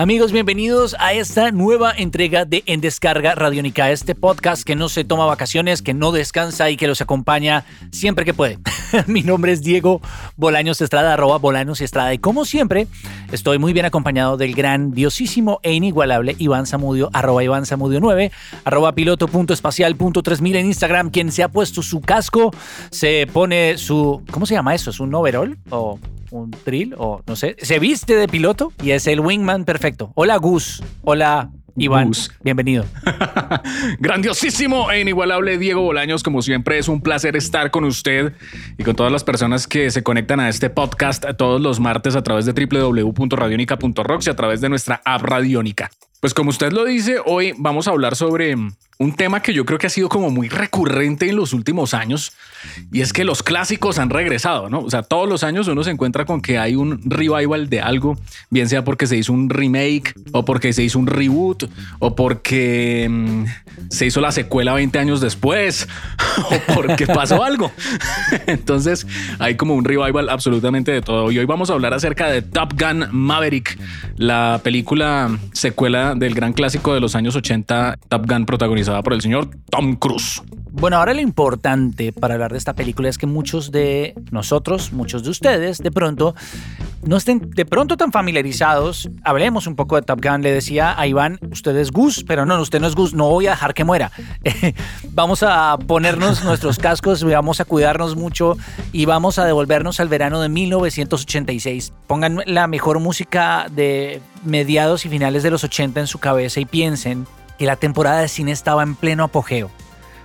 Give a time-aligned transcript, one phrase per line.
[0.00, 5.04] Amigos, bienvenidos a esta nueva entrega de En Descarga Radiónica, este podcast que no se
[5.04, 8.58] toma vacaciones, que no descansa y que los acompaña siempre que puede.
[9.06, 10.00] Mi nombre es Diego
[10.38, 12.86] Bolaños Estrada, arroba Bolaños Estrada, y como siempre,
[13.30, 18.32] estoy muy bien acompañado del grandiosísimo e inigualable Iván Samudio, arroba Iván Samudio 9,
[18.64, 22.54] arroba piloto.espacial.3000 en Instagram, quien se ha puesto su casco,
[22.90, 24.88] se pone su, ¿cómo se llama eso?
[24.88, 25.58] ¿Es un overall?
[25.68, 25.98] ¿O
[26.30, 30.12] un trill o no sé, se viste de piloto y es el wingman perfecto.
[30.14, 32.10] Hola Gus, hola Iván,
[32.42, 32.84] bienvenido.
[34.00, 38.34] Grandiosísimo e inigualable Diego Bolaños, como siempre es un placer estar con usted
[38.76, 42.22] y con todas las personas que se conectan a este podcast todos los martes a
[42.22, 45.90] través de www.radionica.rocks y a través de nuestra app Radionica.
[46.20, 48.56] Pues como usted lo dice, hoy vamos a hablar sobre
[49.00, 52.34] un tema que yo creo que ha sido como muy recurrente en los últimos años
[52.92, 54.80] y es que los clásicos han regresado, ¿no?
[54.80, 58.18] O sea, todos los años uno se encuentra con que hay un revival de algo,
[58.50, 63.08] bien sea porque se hizo un remake o porque se hizo un reboot o porque
[63.10, 63.44] mm,
[63.88, 65.88] se hizo la secuela 20 años después
[66.50, 67.72] o porque pasó algo.
[68.46, 69.06] Entonces
[69.38, 71.32] hay como un revival absolutamente de todo.
[71.32, 73.78] Y hoy vamos a hablar acerca de Top Gun Maverick,
[74.18, 79.20] la película secuela del gran clásico de los años 80, Top Gun protagonizada por el
[79.20, 80.42] señor Tom Cruise.
[80.72, 85.24] Bueno, ahora lo importante para hablar de esta película es que muchos de nosotros, muchos
[85.24, 86.34] de ustedes, de pronto
[87.02, 89.10] no estén de pronto tan familiarizados.
[89.24, 90.42] Hablemos un poco de Top Gun.
[90.42, 93.46] Le decía a Iván, usted es Gus, pero no, usted no es Gus, no voy
[93.48, 94.12] a dejar que muera.
[95.10, 98.56] vamos a ponernos nuestros cascos, vamos a cuidarnos mucho
[98.92, 101.92] y vamos a devolvernos al verano de 1986.
[102.06, 106.64] Pongan la mejor música de mediados y finales de los 80 en su cabeza y
[106.64, 107.26] piensen
[107.60, 109.70] que la temporada de cine estaba en pleno apogeo.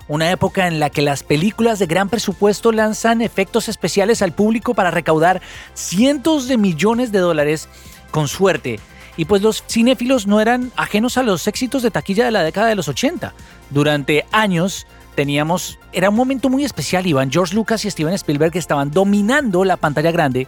[0.07, 4.73] Una época en la que las películas de gran presupuesto lanzan efectos especiales al público
[4.73, 5.41] para recaudar
[5.73, 7.68] cientos de millones de dólares
[8.09, 8.79] con suerte.
[9.18, 12.68] Y pues los cinéfilos no eran ajenos a los éxitos de taquilla de la década
[12.68, 13.34] de los 80.
[13.69, 17.34] Durante años teníamos, era un momento muy especial, Iván.
[17.34, 20.47] George Lucas y Steven Spielberg estaban dominando la pantalla grande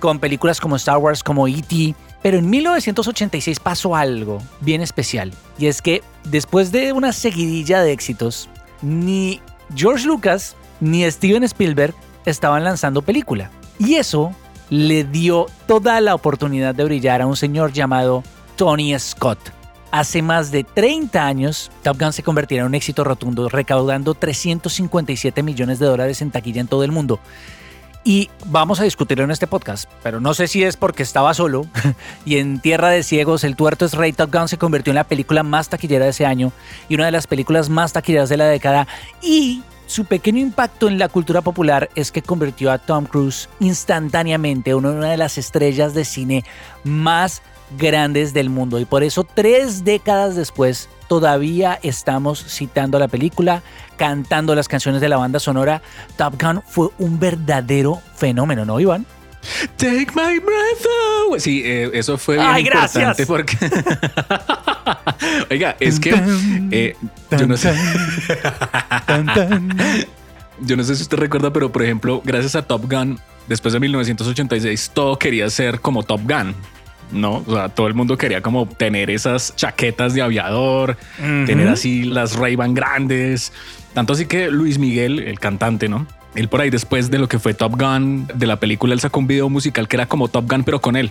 [0.00, 1.94] con películas como Star Wars, como E.T.,
[2.26, 7.92] pero en 1986 pasó algo bien especial, y es que después de una seguidilla de
[7.92, 8.48] éxitos,
[8.82, 9.40] ni
[9.76, 11.94] George Lucas ni Steven Spielberg
[12.24, 13.52] estaban lanzando película.
[13.78, 14.34] Y eso
[14.70, 18.24] le dio toda la oportunidad de brillar a un señor llamado
[18.56, 19.38] Tony Scott.
[19.92, 25.44] Hace más de 30 años, Top Gun se convertirá en un éxito rotundo, recaudando 357
[25.44, 27.20] millones de dólares en taquilla en todo el mundo.
[28.06, 31.66] Y vamos a discutirlo en este podcast, pero no sé si es porque estaba solo
[32.24, 35.08] y en Tierra de Ciegos el tuerto es Rey Top Gun se convirtió en la
[35.08, 36.52] película más taquillera de ese año
[36.88, 38.86] y una de las películas más taquilleras de la década.
[39.20, 44.70] Y su pequeño impacto en la cultura popular es que convirtió a Tom Cruise instantáneamente
[44.70, 46.44] en una de las estrellas de cine
[46.84, 47.42] más
[47.76, 48.78] grandes del mundo.
[48.78, 53.62] Y por eso tres décadas después todavía estamos citando la película,
[53.96, 55.82] cantando las canciones de la banda sonora.
[56.16, 59.06] Top Gun fue un verdadero fenómeno, ¿no, Iván?
[59.76, 60.86] Take my breath
[61.26, 61.40] away.
[61.40, 63.28] Sí, eh, eso fue bien Ay, importante gracias.
[63.28, 63.56] porque.
[65.50, 66.14] Oiga, es que
[66.70, 66.96] eh,
[67.30, 67.72] yo no sé.
[70.60, 73.80] yo no sé si usted recuerda, pero por ejemplo, gracias a Top Gun, después de
[73.80, 76.54] 1986, todo quería ser como Top Gun.
[77.12, 82.02] No, o sea, todo el mundo quería como tener esas chaquetas de aviador, tener así
[82.02, 83.52] las Ray-Ban grandes.
[83.94, 86.06] Tanto así que Luis Miguel, el cantante, ¿no?
[86.36, 89.20] Él por ahí después de lo que fue Top Gun, de la película, él sacó
[89.20, 91.10] un video musical que era como Top Gun, pero con él.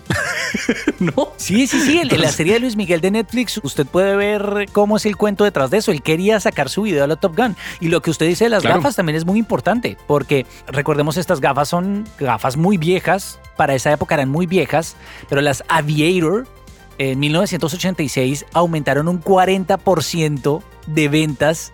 [0.99, 1.33] ¿No?
[1.37, 1.99] Sí, sí, sí.
[2.01, 5.43] En la serie de Luis Miguel de Netflix, usted puede ver cómo es el cuento
[5.43, 5.91] detrás de eso.
[5.91, 7.55] Él quería sacar su video a la Top Gun.
[7.79, 8.77] Y lo que usted dice de las Claro.
[8.77, 13.39] gafas también es muy importante, porque recordemos, estas gafas son gafas muy viejas.
[13.57, 14.95] Para esa época eran muy viejas,
[15.27, 16.45] pero las Aviator
[16.97, 21.73] en 1986 aumentaron un 40% de ventas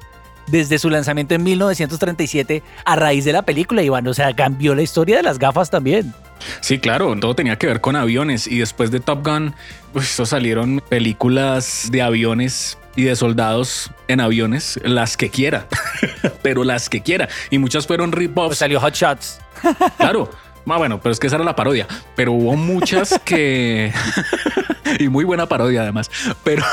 [0.52, 4.08] desde su lanzamiento en 1937 a raíz de la película, Iván.
[4.08, 6.14] O sea, cambió la historia de las gafas también.
[6.60, 9.54] Sí, claro, todo tenía que ver con aviones y después de Top Gun,
[9.94, 15.68] pues salieron películas de aviones y de soldados en aviones, las que quiera,
[16.42, 17.30] pero las que quiera.
[17.50, 19.40] Y muchas fueron Pues rip-offs, salió Hot Shots.
[19.98, 20.30] claro.
[20.68, 23.92] Ah, bueno, pero es que esa era la parodia, pero hubo muchas que...
[25.00, 26.10] y muy buena parodia además,
[26.44, 26.64] pero...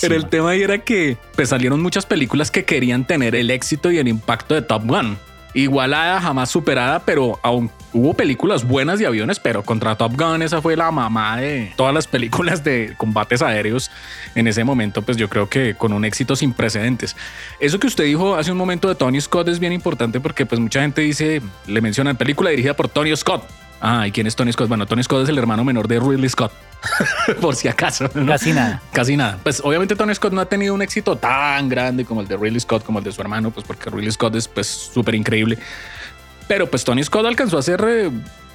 [0.00, 3.90] Pero el tema ahí era que pues, salieron muchas películas que querían tener el éxito
[3.90, 5.18] y el impacto de Top Gun.
[5.56, 10.60] Igualada, jamás superada, pero aún hubo películas buenas de aviones, pero contra Top Gun esa
[10.60, 13.90] fue la mamá de todas las películas de combates aéreos
[14.34, 17.16] en ese momento, pues yo creo que con un éxito sin precedentes.
[17.58, 20.60] Eso que usted dijo hace un momento de Tony Scott es bien importante porque pues
[20.60, 23.42] mucha gente dice, le mencionan película dirigida por Tony Scott.
[23.80, 24.68] Ah, ¿y quién es Tony Scott?
[24.68, 26.52] Bueno, Tony Scott es el hermano menor de Ridley Scott.
[27.40, 28.08] Por si acaso.
[28.26, 28.80] Casi nada.
[28.92, 29.38] Casi nada.
[29.42, 32.60] Pues obviamente Tony Scott no ha tenido un éxito tan grande como el de Ridley
[32.60, 35.58] Scott, como el de su hermano, pues porque Ridley Scott es pues súper increíble.
[36.48, 38.10] Pero pues Tony Scott alcanzó a hacer eh,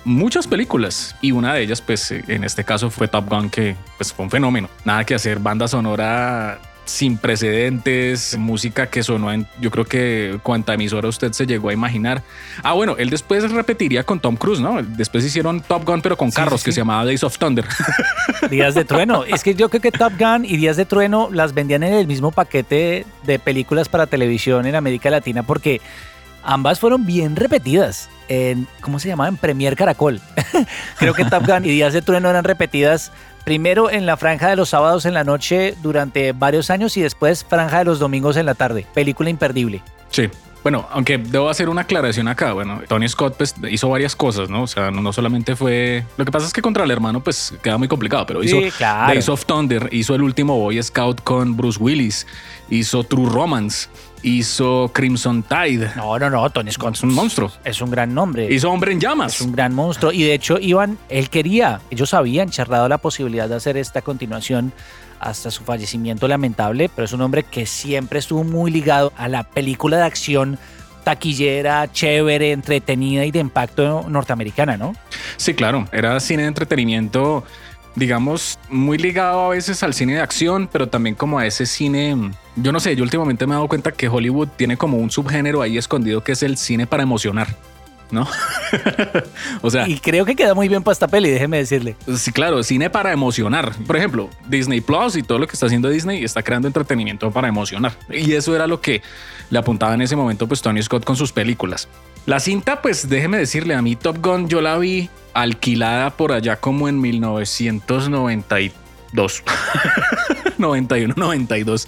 [0.06, 3.76] muchas películas y una de ellas pues eh, en este caso fue Top Gun que
[3.98, 4.70] pues fue un fenómeno.
[4.86, 6.60] Nada que hacer, banda sonora
[6.92, 11.74] sin precedentes, música que sonó en, yo creo que cuanta emisora usted se llegó a
[11.74, 12.22] imaginar.
[12.64, 14.84] Ah, bueno, él después repetiría con Tom Cruise, ¿no?
[14.84, 17.66] Después hicieron Top Gun, pero con carros, que se llamaba Days of Thunder.
[18.52, 19.24] Días de Trueno.
[19.24, 22.08] Es que yo creo que Top Gun y Días de Trueno las vendían en el
[22.08, 25.82] mismo paquete de películas para televisión en América Latina porque
[26.44, 28.10] ambas fueron bien repetidas.
[28.28, 29.38] En, ¿Cómo se llamaban?
[29.38, 30.22] Premier Caracol.
[30.98, 33.12] creo que Top Gun y Días de Trueno eran repetidas
[33.44, 37.44] Primero en la franja de los sábados en la noche durante varios años y después
[37.44, 38.86] franja de los domingos en la tarde.
[38.94, 39.82] Película imperdible.
[40.10, 40.30] Sí.
[40.64, 44.64] Bueno, aunque debo hacer una aclaración acá, bueno, Tony Scott pues, hizo varias cosas, ¿no?
[44.64, 46.06] O sea, no, solamente fue...
[46.18, 49.28] Lo que pasa es que contra el hermano pues queda muy complicado, pero hizo Days
[49.28, 52.28] of Thunder, hizo el último Boy Scout con Bruce Willis,
[52.70, 53.90] hizo True Romance,
[54.24, 55.92] hizo Crimson Tide.
[55.96, 57.52] No, no, no, Tony Scott es un monstruo.
[57.64, 58.52] Es un gran nombre.
[58.52, 59.36] Hizo Hombre en Llamas.
[59.36, 60.12] Es un gran monstruo.
[60.12, 64.74] Y de hecho, Iván, él quería, ellos habían charlado la posibilidad de hacer esta continuación
[65.20, 69.44] hasta su fallecimiento lamentable, pero es un hombre que siempre estuvo muy ligado a la
[69.44, 70.58] película de acción
[71.04, 74.96] taquillera, chévere, entretenida y de impacto norteamericana, ¿no?
[75.38, 77.44] Sí, claro, era cine de entretenimiento
[77.96, 82.32] digamos, muy ligado a veces al cine de acción, pero también como a ese cine,
[82.56, 85.62] yo no sé, yo últimamente me he dado cuenta que Hollywood tiene como un subgénero
[85.62, 87.56] ahí escondido que es el cine para emocionar.
[88.12, 88.28] ¿no?
[89.62, 89.88] o sea.
[89.88, 91.96] Y creo que queda muy bien para esta peli, déjeme decirle.
[92.16, 93.74] Sí, claro, cine para emocionar.
[93.88, 97.48] Por ejemplo, Disney Plus y todo lo que está haciendo Disney está creando entretenimiento para
[97.48, 97.94] emocionar.
[98.10, 99.02] Y eso era lo que
[99.50, 101.88] le apuntaba en ese momento, pues Tony Scott con sus películas.
[102.26, 106.58] La cinta, pues déjeme decirle, a mí Top Gun yo la vi alquilada por allá
[106.58, 109.44] como en 1992.
[110.58, 111.88] 91, 92.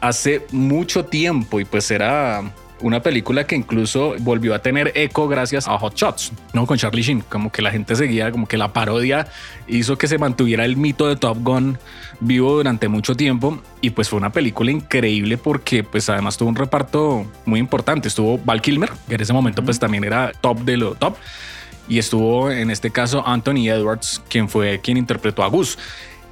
[0.00, 2.42] Hace mucho tiempo y pues era
[2.80, 6.66] una película que incluso volvió a tener eco gracias a Hot Shots, ¿no?
[6.66, 9.28] Con Charlie Sheen, como que la gente seguía, como que la parodia
[9.66, 11.78] hizo que se mantuviera el mito de Top Gun
[12.20, 16.56] vivo durante mucho tiempo y pues fue una película increíble porque pues además tuvo un
[16.56, 20.76] reparto muy importante, estuvo Val Kilmer, que en ese momento pues también era top de
[20.76, 21.16] lo top
[21.88, 25.78] y estuvo en este caso Anthony Edwards, quien fue quien interpretó a Gus.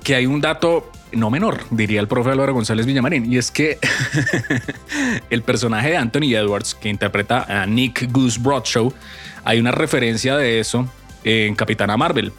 [0.02, 3.78] Que hay un dato no menor, diría el profe Álvaro González Villamarín, y es que
[5.30, 8.92] el personaje de Anthony Edwards, que interpreta a Nick Goose Broadshow,
[9.44, 10.88] hay una referencia de eso
[11.22, 12.32] en Capitana Marvel.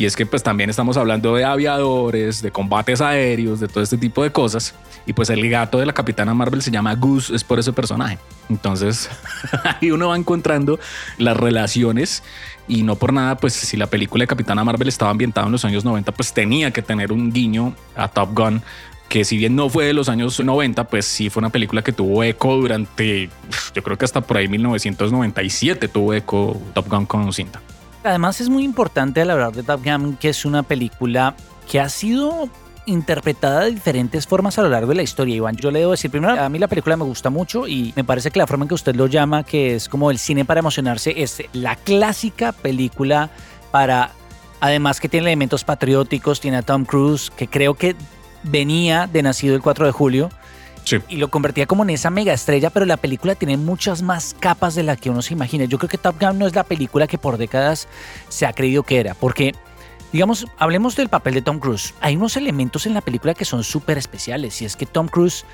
[0.00, 3.98] Y es que pues también estamos hablando de aviadores, de combates aéreos, de todo este
[3.98, 4.74] tipo de cosas.
[5.04, 8.18] Y pues el gato de la Capitana Marvel se llama Goose, es por ese personaje.
[8.48, 9.10] Entonces
[9.62, 10.80] ahí uno va encontrando
[11.18, 12.22] las relaciones
[12.66, 15.66] y no por nada, pues si la película de Capitana Marvel estaba ambientada en los
[15.66, 18.62] años 90, pues tenía que tener un guiño a Top Gun
[19.10, 21.92] que si bien no fue de los años 90, pues sí fue una película que
[21.92, 23.28] tuvo eco durante,
[23.74, 27.60] yo creo que hasta por ahí 1997 tuvo eco Top Gun con cinta.
[28.02, 31.34] Además es muy importante al hablar de Top Gun que es una película
[31.70, 32.48] que ha sido
[32.86, 35.56] interpretada de diferentes formas a lo largo de la historia, Iván.
[35.56, 38.30] Yo le debo decir, primero, a mí la película me gusta mucho y me parece
[38.30, 41.22] que la forma en que usted lo llama, que es como el cine para emocionarse,
[41.22, 43.30] es la clásica película
[43.70, 44.10] para,
[44.60, 47.94] además que tiene elementos patrióticos, tiene a Tom Cruise, que creo que
[48.42, 50.30] venía de nacido el 4 de julio.
[51.08, 54.74] Y lo convertía como en esa mega estrella, pero la película tiene muchas más capas
[54.74, 55.64] de la que uno se imagina.
[55.64, 57.88] Yo creo que Top Gun no es la película que por décadas
[58.28, 59.54] se ha creído que era, porque
[60.12, 61.94] Digamos, hablemos del papel de Tom Cruise.
[62.00, 65.44] Hay unos elementos en la película que son súper especiales y es que Tom Cruise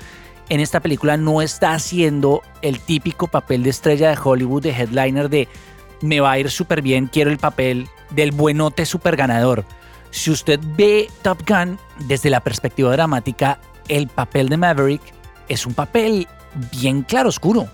[0.49, 5.29] en esta película no está haciendo el típico papel de estrella de Hollywood, de headliner
[5.29, 5.47] de
[6.01, 9.63] me va a ir súper bien, quiero el papel del buenote súper ganador.
[10.09, 11.77] Si usted ve Top Gun
[12.07, 15.01] desde la perspectiva dramática, el papel de Maverick
[15.47, 16.27] es un papel
[16.71, 17.67] bien claro oscuro.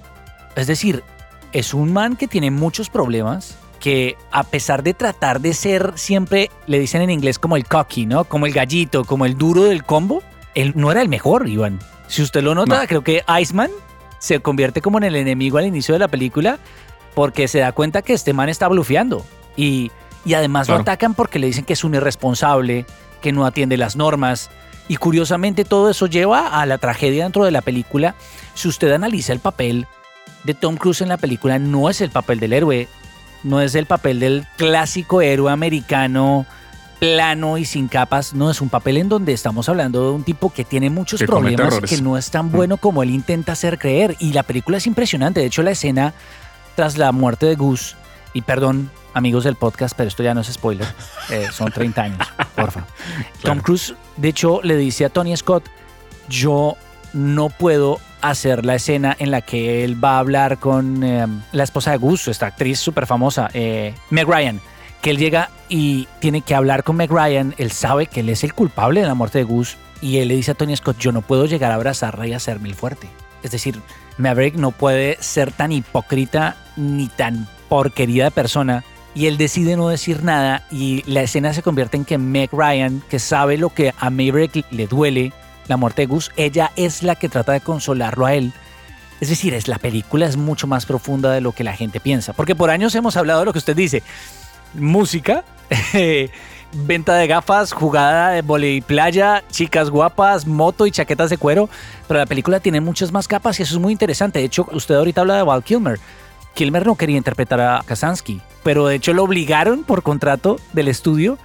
[0.56, 1.03] Es decir,
[1.51, 6.50] es un man que tiene muchos problemas, que a pesar de tratar de ser siempre,
[6.68, 8.24] le dicen en inglés como el cocky, ¿no?
[8.24, 10.24] Como el gallito, como el duro del combo,
[10.56, 11.80] él no era el mejor, Iván.
[12.08, 13.72] Si usted lo nota, creo que Iceman
[14.20, 16.60] se convierte como en el enemigo al inicio de la película
[17.13, 19.25] porque se da cuenta que este man está blufeando.
[19.56, 19.92] Y,
[20.25, 22.86] y además lo atacan porque le dicen que es un irresponsable,
[23.22, 24.50] que no atiende las normas.
[24.88, 28.16] Y curiosamente todo eso lleva a la tragedia dentro de la película.
[28.54, 29.88] Si usted analiza el papel
[30.44, 32.88] de Tom Cruise en la película no es el papel del héroe,
[33.44, 36.46] no es el papel del clásico héroe americano
[37.00, 40.54] plano y sin capas, no es un papel en donde estamos hablando de un tipo
[40.54, 44.16] que tiene muchos Que problemas, que no es tan bueno como él intenta hacer creer.
[44.20, 45.42] Y la película es impresionante.
[45.42, 46.13] De hecho, la escena
[46.75, 47.98] tras la muerte de Gus,
[48.34, 50.88] y perdón, amigos del podcast, pero esto ya no es spoiler,
[51.30, 52.86] eh, son 30 años, porfa.
[53.43, 55.65] Tom Cruise, de hecho, le dice a Tony Scott,
[56.29, 56.77] yo
[57.13, 61.63] no puedo hacer la escena en la que él va a hablar con eh, la
[61.63, 64.62] esposa de Gus, esta actriz súper famosa, eh, Meg Ryan,
[65.01, 68.43] que él llega y tiene que hablar con Meg Ryan, él sabe que él es
[68.45, 71.12] el culpable de la muerte de Gus y él le dice a Tony Scott, yo
[71.12, 73.10] no puedo llegar a abrazarla y hacerme el fuerte.
[73.43, 73.79] Es decir,
[74.17, 78.83] Maverick no puede ser tan hipócrita ni tan porquería de persona
[79.15, 83.01] y él decide no decir nada y la escena se convierte en que Meg Ryan,
[83.10, 85.34] que sabe lo que a Maverick le duele,
[85.67, 88.53] la muerte de Gus, ella es la que trata de consolarlo a él.
[89.22, 92.34] Es decir, es la película es mucho más profunda de lo que la gente piensa,
[92.34, 94.03] porque por años hemos hablado de lo que usted dice,
[94.74, 95.43] música,
[96.74, 101.70] venta de gafas, jugada de volei playa, chicas guapas, moto y chaquetas de cuero,
[102.08, 104.39] pero la película tiene muchas más capas y eso es muy interesante.
[104.39, 106.00] De hecho, usted ahorita habla de Val Kilmer.
[106.53, 111.38] Kilmer no quería interpretar a Kazansky, pero de hecho lo obligaron por contrato del estudio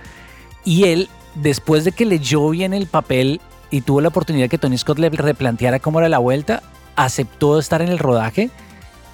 [0.64, 4.78] y él, después de que leyó bien el papel y tuvo la oportunidad que Tony
[4.78, 6.62] Scott le replanteara cómo era la vuelta,
[6.96, 8.50] aceptó estar en el rodaje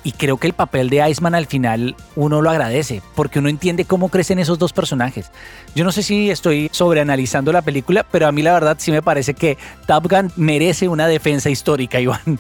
[0.04, 3.86] y creo que el papel de Iceman al final uno lo agradece porque uno entiende
[3.86, 5.30] cómo crecen esos dos personajes.
[5.74, 9.02] Yo no sé si estoy sobreanalizando la película, pero a mí la verdad sí me
[9.02, 12.38] parece que Top Gun merece una defensa histórica, Iván.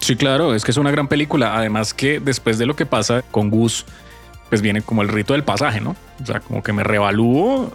[0.00, 1.56] Sí, claro, es que es una gran película.
[1.56, 3.84] Además que después de lo que pasa con Gus,
[4.48, 5.96] pues viene como el rito del pasaje, ¿no?
[6.22, 7.72] O sea, como que me revalúo,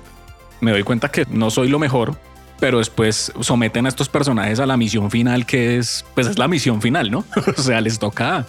[0.60, 2.18] me doy cuenta que no soy lo mejor,
[2.60, 6.48] pero después someten a estos personajes a la misión final, que es, pues es la
[6.48, 7.26] misión final, ¿no?
[7.58, 8.46] o sea, les toca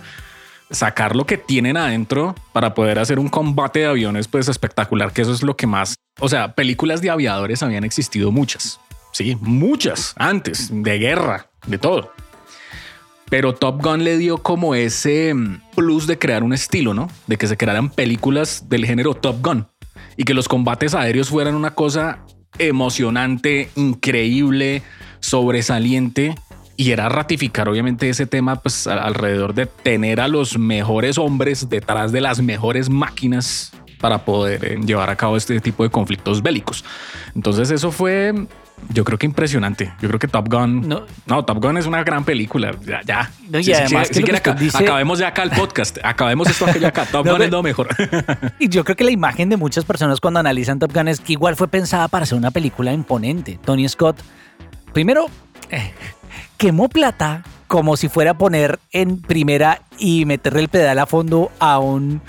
[0.71, 5.23] sacar lo que tienen adentro para poder hacer un combate de aviones, pues espectacular, que
[5.23, 8.81] eso es lo que más, o sea, películas de aviadores habían existido muchas,
[9.13, 12.13] sí, muchas antes, de guerra, de todo.
[13.33, 17.09] Pero Top Gun le dio como ese mm, plus de crear un estilo, ¿no?
[17.27, 19.67] De que se crearan películas del género Top Gun
[20.19, 22.27] y que los combates aéreos fueran una cosa
[22.59, 24.83] emocionante, increíble,
[25.21, 26.35] sobresaliente.
[26.77, 32.13] Y era ratificar obviamente ese tema pues alrededor de tener a los mejores hombres detrás
[32.13, 36.85] de las mejores máquinas para poder eh, llevar a cabo este tipo de conflictos bélicos.
[37.35, 38.35] Entonces eso fue,
[38.89, 39.93] yo creo que impresionante.
[40.01, 40.89] Yo creo que Top Gun...
[40.89, 41.03] No.
[41.27, 42.73] No, Top Gun es una gran película.
[42.87, 43.31] Ya, ya.
[43.49, 45.99] No, y si además que que acá- dice- acabemos ya acá el podcast.
[46.03, 47.05] Acabemos esto aquello acá.
[47.07, 47.89] Top No, Gun pero- es lo mejor.
[48.59, 51.33] Y yo creo que la imagen de muchas personas cuando analizan Top Gun es que
[51.33, 53.59] igual fue pensada para ser una película imponente.
[53.65, 54.19] Tony Scott,
[54.93, 55.27] primero,
[55.71, 55.93] eh,
[56.57, 61.51] quemó plata como si fuera a poner en primera y meterle el pedal a fondo
[61.59, 62.21] a un...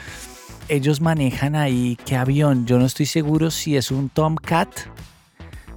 [0.70, 2.66] Ellos manejan ahí, ¿qué avión?
[2.66, 4.70] Yo no estoy seguro si es un Tomcat,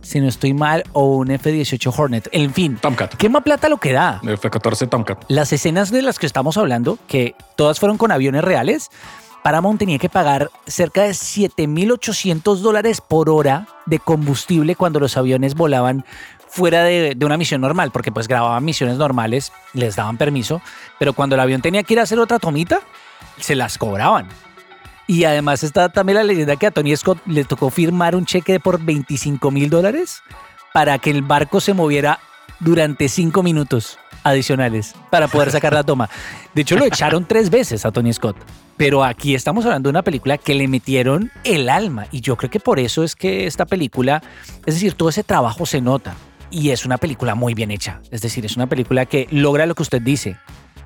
[0.06, 2.28] si no estoy mal, o un F-18 Hornet.
[2.32, 3.14] En fin, Tomcat.
[3.16, 4.20] quema plata lo que da.
[4.22, 5.24] F-14 Tomcat.
[5.28, 8.90] Las escenas de las que estamos hablando, que todas fueron con aviones reales,
[9.42, 15.54] Paramount tenía que pagar cerca de 7.800 dólares por hora de combustible cuando los aviones
[15.54, 16.04] volaban
[16.48, 20.62] fuera de, de una misión normal, porque pues grababan misiones normales, les daban permiso,
[20.98, 22.80] pero cuando el avión tenía que ir a hacer otra tomita,
[23.38, 24.28] se las cobraban.
[25.06, 28.58] Y además está también la leyenda que a Tony Scott le tocó firmar un cheque
[28.58, 30.22] por 25 mil dólares
[30.72, 32.18] para que el barco se moviera
[32.60, 36.10] durante cinco minutos adicionales para poder sacar la toma.
[36.54, 38.36] De hecho, lo echaron tres veces a Tony Scott.
[38.76, 42.06] Pero aquí estamos hablando de una película que le metieron el alma.
[42.10, 44.22] Y yo creo que por eso es que esta película,
[44.66, 46.14] es decir, todo ese trabajo se nota.
[46.50, 48.00] Y es una película muy bien hecha.
[48.10, 50.36] Es decir, es una película que logra lo que usted dice.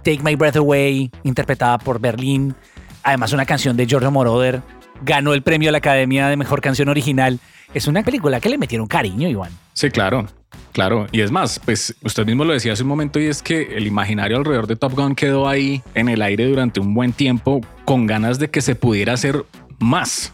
[0.05, 2.55] Take My Breath Away, interpretada por Berlín.
[3.03, 4.63] Además, una canción de Giorgio Moroder.
[5.03, 7.41] Ganó el premio a la Academia de Mejor Canción Original.
[7.73, 9.53] Es una película que le metieron cariño, Iván.
[9.73, 10.27] Sí, claro.
[10.73, 13.77] Claro, y es más, pues usted mismo lo decía hace un momento y es que
[13.77, 17.61] el imaginario alrededor de Top Gun quedó ahí en el aire durante un buen tiempo
[17.85, 19.45] con ganas de que se pudiera hacer
[19.81, 20.33] más.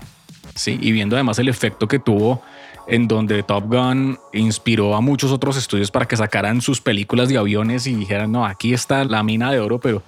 [0.54, 2.42] Sí, y viendo además el efecto que tuvo
[2.86, 7.38] en donde Top Gun inspiró a muchos otros estudios para que sacaran sus películas de
[7.38, 10.02] aviones y dijeran, no, aquí está la mina de oro, pero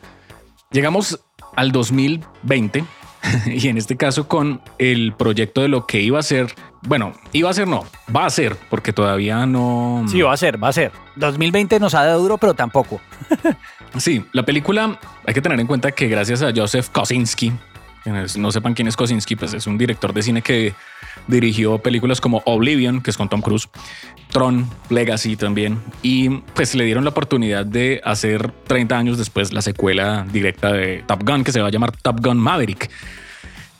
[0.70, 1.20] llegamos
[1.58, 2.84] al 2020
[3.46, 7.50] y en este caso con el proyecto de lo que iba a ser, bueno, iba
[7.50, 7.84] a ser no,
[8.14, 10.04] va a ser, porque todavía no...
[10.08, 10.92] Sí, va a ser, va a ser.
[11.16, 13.00] 2020 nos ha dado duro, pero tampoco.
[13.96, 17.54] Sí, la película hay que tener en cuenta que gracias a Joseph Kosinski,
[18.02, 20.74] Quienes no sepan quién es Kosinski, pues es un director de cine que
[21.26, 23.68] dirigió películas como Oblivion, que es con Tom Cruise,
[24.30, 29.62] Tron, Legacy también, y pues le dieron la oportunidad de hacer 30 años después la
[29.62, 32.90] secuela directa de Top Gun, que se va a llamar Top Gun Maverick.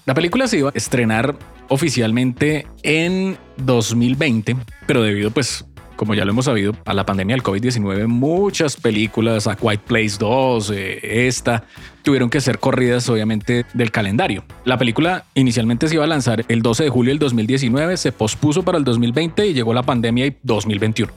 [0.06, 1.36] La película se iba a estrenar
[1.68, 4.56] oficialmente en 2020,
[4.86, 5.66] pero debido pues
[5.98, 10.16] como ya lo hemos sabido, a la pandemia del COVID-19, muchas películas, A Quiet Place
[10.18, 11.64] 2, eh, esta,
[12.04, 14.44] tuvieron que ser corridas obviamente del calendario.
[14.64, 18.62] La película inicialmente se iba a lanzar el 12 de julio del 2019, se pospuso
[18.62, 21.12] para el 2020 y llegó la pandemia y 2021.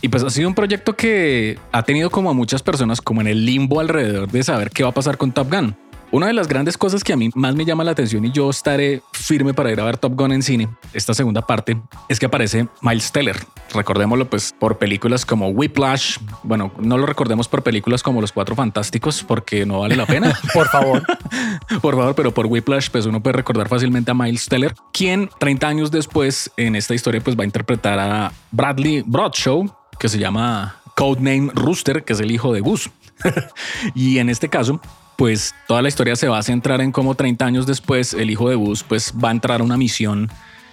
[0.00, 3.26] Y pues ha sido un proyecto que ha tenido como a muchas personas como en
[3.26, 5.76] el limbo alrededor de saber qué va a pasar con Top Gun.
[6.12, 8.50] Una de las grandes cosas que a mí más me llama la atención y yo
[8.50, 12.26] estaré firme para ir a ver Top Gun en cine, esta segunda parte, es que
[12.26, 13.38] aparece Miles Teller.
[13.72, 16.18] Recordémoslo pues por películas como Whiplash.
[16.42, 20.38] Bueno, no lo recordemos por películas como Los Cuatro Fantásticos porque no vale la pena.
[20.52, 21.02] por favor.
[21.80, 25.66] por favor, pero por Whiplash pues uno puede recordar fácilmente a Miles Teller, quien 30
[25.66, 30.76] años después en esta historia pues va a interpretar a Bradley Broadshow, que se llama
[30.94, 32.90] Codename Rooster, que es el hijo de Gus.
[33.94, 34.78] y en este caso,
[35.16, 38.48] pues toda la historia se va a centrar en cómo 30 años después el hijo
[38.48, 40.30] de Bus pues va a entrar a una misión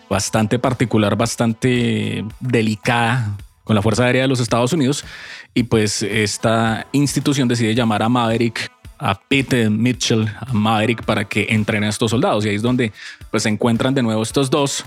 [0.10, 5.06] bastante particular, bastante delicada con la Fuerza Aérea de los Estados Unidos.
[5.54, 11.48] Y pues esta institución decide llamar a Maverick a Pete Mitchell, a Maverick para que
[11.50, 12.46] entrene a estos soldados.
[12.46, 12.92] Y ahí es donde
[13.32, 14.86] pues se encuentran de nuevo estos dos.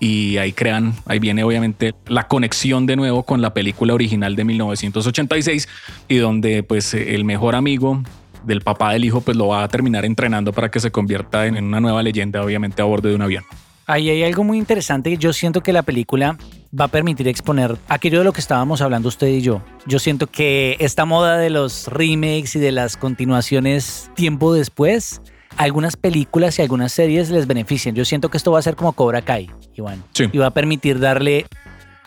[0.00, 4.44] Y ahí crean, ahí viene obviamente la conexión de nuevo con la película original de
[4.44, 5.68] 1986
[6.08, 8.02] y donde pues el mejor amigo
[8.44, 11.62] del papá del hijo, pues lo va a terminar entrenando para que se convierta en
[11.64, 13.44] una nueva leyenda, obviamente a bordo de un avión.
[13.86, 15.16] Ahí hay algo muy interesante.
[15.16, 16.36] Yo siento que la película
[16.78, 19.62] va a permitir exponer aquello de lo que estábamos hablando usted y yo.
[19.86, 25.22] Yo siento que esta moda de los remakes y de las continuaciones tiempo después,
[25.56, 27.94] algunas películas y algunas series les benefician.
[27.94, 30.04] Yo siento que esto va a ser como Cobra Kai, Iván.
[30.18, 31.46] Y va a permitir darle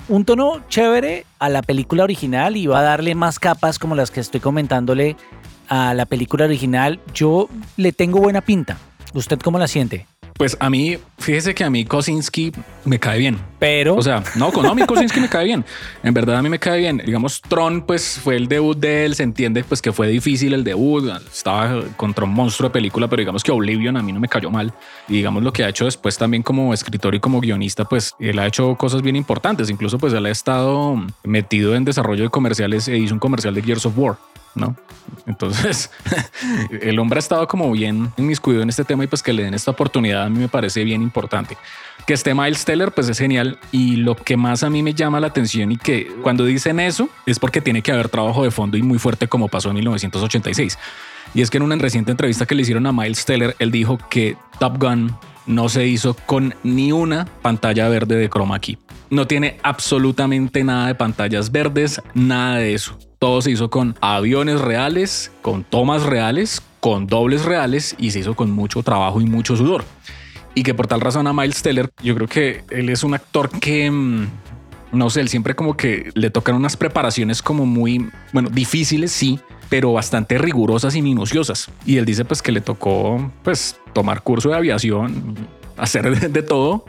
[0.08, 4.12] un tono chévere a la película original y va a darle más capas como las
[4.12, 5.16] que estoy comentándole
[5.72, 7.48] a la película original, yo
[7.78, 8.78] le tengo buena pinta.
[9.14, 10.06] ¿Usted cómo la siente?
[10.38, 12.52] Pues a mí, fíjese que a mí Kosinski
[12.84, 13.40] me cae bien.
[13.58, 13.96] Pero.
[13.96, 15.64] O sea, no, no, a mí Kosinski me cae bien.
[16.04, 17.02] En verdad a mí me cae bien.
[17.06, 19.16] Digamos, Tron, pues fue el debut de él.
[19.16, 21.10] Se entiende, pues que fue difícil el debut.
[21.32, 24.50] Estaba contra un monstruo de película, pero digamos que Oblivion a mí no me cayó
[24.50, 24.74] mal.
[25.08, 28.40] Y digamos lo que ha hecho después también como escritor y como guionista, pues él
[28.40, 29.70] ha hecho cosas bien importantes.
[29.70, 33.62] Incluso, pues él ha estado metido en desarrollo de comerciales e hizo un comercial de
[33.62, 34.18] Gears of War.
[34.56, 34.76] ¿No?
[35.26, 35.92] Entonces,
[36.82, 39.54] el hombre ha estado como bien inmiscuido en este tema y pues que le den
[39.54, 41.58] esta oportunidad a mí me parece bien importante.
[42.06, 43.60] Que esté Miles Teller, pues es genial.
[43.72, 47.10] Y lo que más a mí me llama la atención y que cuando dicen eso
[47.26, 50.78] es porque tiene que haber trabajo de fondo y muy fuerte como pasó en 1986.
[51.34, 53.98] Y es que en una reciente entrevista que le hicieron a Miles Teller, él dijo
[54.10, 58.78] que Top Gun no se hizo con ni una pantalla verde de chroma key.
[59.10, 62.98] No tiene absolutamente nada de pantallas verdes, nada de eso.
[63.22, 68.36] Todo se hizo con aviones reales, con tomas reales, con dobles reales y se hizo
[68.36, 69.86] con mucho trabajo y mucho sudor.
[70.56, 73.52] Y que por tal razón a Miles Teller, yo creo que él es un actor
[73.52, 74.28] que mm,
[74.94, 79.40] no sé, él siempre como que le tocan unas preparaciones como muy, bueno, difíciles, sí,
[79.70, 81.70] pero bastante rigurosas y minuciosas.
[81.86, 85.36] Y él dice pues que le tocó pues tomar curso de aviación,
[85.78, 86.86] hacer de todo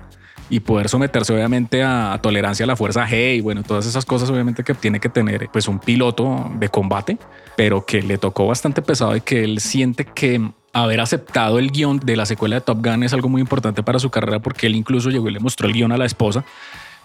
[0.52, 4.28] y poder someterse obviamente a, tolerancia a la fuerza G y bueno, todas esas cosas
[4.28, 7.16] obviamente que tiene que tener pues un piloto de combate,
[7.56, 12.00] pero que le tocó bastante pesado y que él siente que haber aceptado el guion
[12.00, 14.76] de la secuela de Top Gun es algo muy importante para su carrera porque él
[14.76, 16.44] incluso llegó y le mostró el guion a la esposa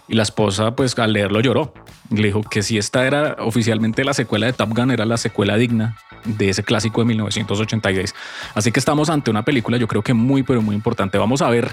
[0.08, 1.72] y la esposa pues al leerlo lloró.
[2.10, 5.56] Le dijo que si esta era oficialmente la secuela de Top Gun era la secuela
[5.56, 8.14] digna de ese clásico de 1986.
[8.54, 11.16] Así que estamos ante una película yo creo que muy pero muy importante.
[11.16, 11.70] Vamos a ver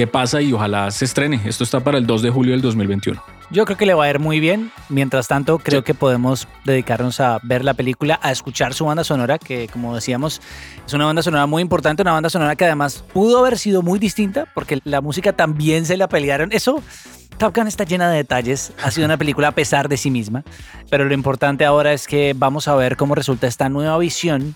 [0.00, 1.42] qué pasa y ojalá se estrene.
[1.44, 3.22] Esto está para el 2 de julio del 2021.
[3.50, 4.72] Yo creo que le va a ir muy bien.
[4.88, 9.38] Mientras tanto, creo que podemos dedicarnos a ver la película, a escuchar su banda sonora,
[9.38, 10.40] que como decíamos,
[10.86, 13.98] es una banda sonora muy importante, una banda sonora que además pudo haber sido muy
[13.98, 16.50] distinta, porque la música también se la pelearon.
[16.50, 16.82] Eso,
[17.36, 20.44] Top Gun está llena de detalles, ha sido una película a pesar de sí misma,
[20.88, 24.54] pero lo importante ahora es que vamos a ver cómo resulta esta nueva visión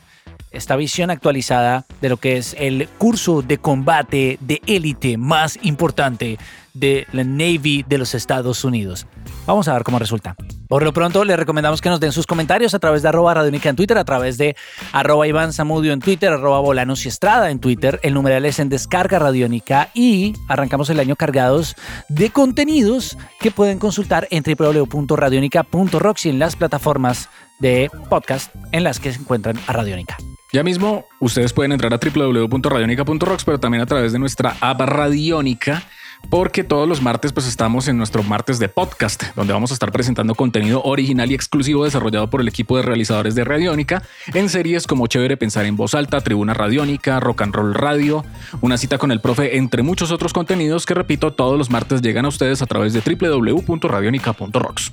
[0.54, 6.38] esta visión actualizada de lo que es el curso de combate de élite más importante
[6.74, 9.06] de la Navy de los Estados Unidos.
[9.46, 10.34] Vamos a ver cómo resulta.
[10.68, 13.68] Por lo pronto, les recomendamos que nos den sus comentarios a través de arroba Radionica
[13.68, 14.56] en Twitter, a través de
[14.92, 18.00] arroba Iván Zamudio en Twitter, arroba Bolanos y Estrada en Twitter.
[18.02, 21.76] El numeral es en Descarga Radiónica y arrancamos el año cargados
[22.08, 27.28] de contenidos que pueden consultar en www.radionica.rocks en las plataformas
[27.60, 30.16] de podcast en las que se encuentran a Radiónica.
[30.54, 35.82] Ya mismo ustedes pueden entrar a www.radionica.rocks, pero también a través de nuestra app Radionica
[36.30, 39.90] porque todos los martes pues estamos en nuestro martes de podcast, donde vamos a estar
[39.90, 44.86] presentando contenido original y exclusivo desarrollado por el equipo de realizadores de Radiónica en series
[44.86, 48.24] como Chévere Pensar en Voz Alta, Tribuna Radiónica, Rock and Roll Radio,
[48.60, 52.26] una cita con el profe, entre muchos otros contenidos que repito, todos los martes llegan
[52.26, 54.92] a ustedes a través de www.radionica.rocks.